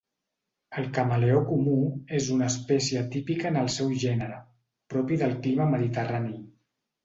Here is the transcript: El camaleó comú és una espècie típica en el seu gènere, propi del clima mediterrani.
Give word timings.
El 0.81 0.87
camaleó 0.95 1.43
comú 1.49 1.75
és 2.21 2.31
una 2.37 2.49
espècie 2.53 3.05
típica 3.17 3.53
en 3.53 3.61
el 3.67 3.71
seu 3.77 3.95
gènere, 4.07 4.41
propi 4.95 5.23
del 5.25 5.41
clima 5.47 5.73
mediterrani. 5.79 6.37